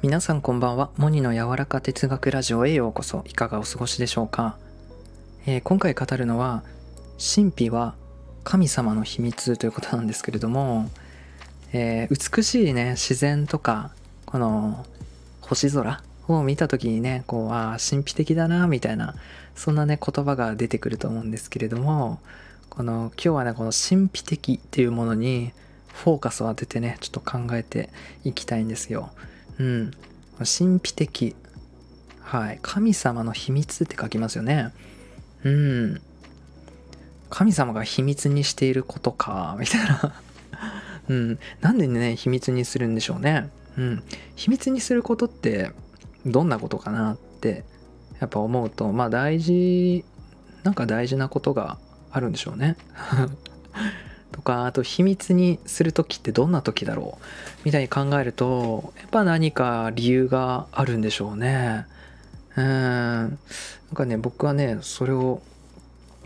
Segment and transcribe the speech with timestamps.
[0.00, 0.90] 皆さんこんばんは。
[0.96, 3.24] モニの柔らか哲学ラジオへようこそ。
[3.26, 4.56] いかがお過ごしでしょうか、
[5.44, 6.62] えー、今回語るのは、
[7.18, 7.96] 神秘は
[8.44, 10.88] 神様の秘密ということなんですけれども、
[11.72, 13.90] えー、美しいね、自然とか、
[14.24, 14.86] この
[15.40, 19.16] 星空を見た時にね、こう、ああ、神秘的だな、みたいな、
[19.56, 22.20] そんなね、言葉が出てくると思うんですけれども、
[22.70, 25.50] この、今日はね、この神秘的っていうものに、
[25.88, 27.90] フォーカスを当ててね、ちょっと考えて
[28.22, 29.10] いきたいんですよ。
[29.58, 29.90] うん。
[30.38, 31.36] 神秘的。
[32.20, 32.58] はい。
[32.62, 34.72] 神様の秘密って書きますよね。
[35.44, 36.00] うん。
[37.30, 40.14] 神様が秘密にしていることか、みたいな
[41.08, 41.38] うん。
[41.60, 43.50] なんでね、秘密にするんでしょうね。
[43.76, 44.02] うん。
[44.36, 45.72] 秘密にすることって、
[46.26, 47.64] どんなことかなって、
[48.20, 50.04] やっぱ思うと、まあ大事、
[50.64, 51.78] なんか大事なことが
[52.10, 52.76] あるんでしょうね。
[54.48, 57.24] かあと秘密にする時ってどんな時だろう？
[57.64, 61.86] みたいに考えるとやっぱ何か理由があるんでしょうね。
[62.56, 62.64] うん。
[62.64, 63.38] なん
[63.94, 65.42] かね僕はねそれを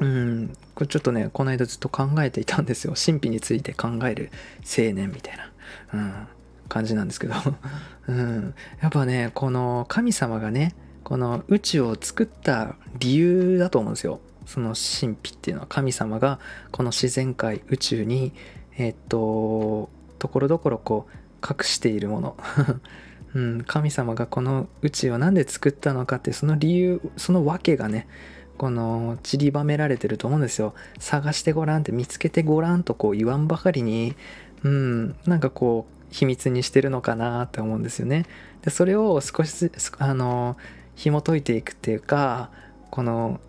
[0.00, 0.56] うん。
[0.74, 2.94] これちょっとねこの間ずっと考えていたんですよ。
[2.94, 5.52] 神秘について考える青年みたいな、
[5.94, 6.26] うん、
[6.68, 7.34] 感じなんですけど、
[8.08, 10.74] うん、やっぱねこの神様がね
[11.04, 14.20] この宇宙を作った理由だと思うんですよ。
[14.46, 16.38] その神秘っていうのは神様が
[16.70, 18.32] この自然界宇宙に
[18.76, 22.36] えっとところどころこう隠しているもの。
[23.32, 28.08] うん、神様がこの宇宙を何で作ったのかってその理由その訳がね
[28.58, 30.74] この散りばめられてると思うんですよ。
[30.98, 34.16] 探してごらんって見つけてごらんとこう言わんばかりに
[34.64, 38.26] うんなんかこう秘密にしてるのかなって思うんですよね。
[38.62, 40.56] でそれを少しずあの
[40.94, 42.50] 紐解いていくっていうか
[42.90, 43.40] この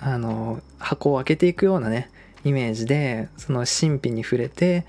[0.00, 2.10] あの箱を開けていくようなね
[2.44, 4.84] イメージでその神秘に触れて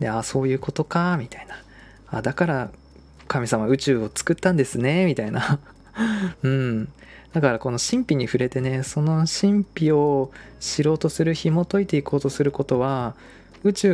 [0.00, 1.54] であそういうことかみたいな。
[2.10, 2.70] あだから
[3.26, 5.58] 神様宇宙を作ったんですねみたいな。
[6.42, 6.88] うん。
[7.32, 10.30] だからこの神秘に触れてねその神秘を
[10.60, 13.14] 知ろうとする紐解いていこうとすることは
[13.64, 13.92] 宇宙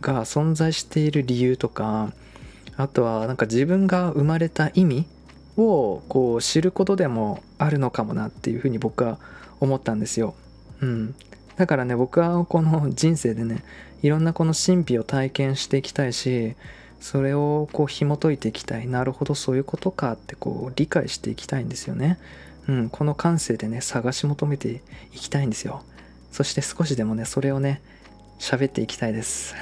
[0.00, 2.12] が存在している理由とか
[2.76, 5.06] あとはなんか自分が生まれた意味
[5.56, 9.18] をこう知ることでもあるのかもなっていうふうに僕は
[9.60, 10.34] 思ったんですよ。
[10.80, 11.14] うん。
[11.56, 13.62] だからね、僕はこの人生でね、
[14.02, 16.56] いろんなこの神秘を体験していきたいし、
[17.00, 18.86] それをこう紐解いていきたい。
[18.86, 22.18] なるほど、そういうことかってこう理解していきたいんですよね。
[22.68, 24.82] うん、この感性でね、探し求めて
[25.12, 25.82] いきたいんですよ。
[26.30, 27.82] そして少しでもね、それをね、
[28.38, 29.54] 喋っていきたいです。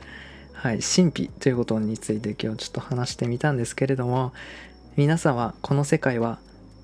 [0.52, 4.32] はい、神秘ということについて今日ちょっと話してみたんですけれども、
[4.94, 6.38] 皆さんはこの世界は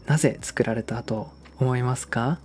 [0.06, 1.28] なぜ作られたと
[1.60, 2.38] 思いますか？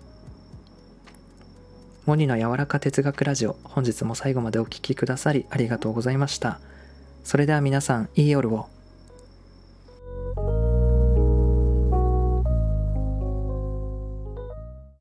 [2.06, 6.59] モニの柔らか哲学ラジオ本日も最後までお聴きくださりありがとうございました。
[7.24, 8.72] それでは皆さんいい夜を。